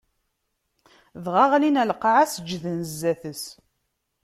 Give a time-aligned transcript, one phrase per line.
[1.23, 3.43] Dɣa ɣlin ɣer lqaɛa, seǧǧden zdat-s.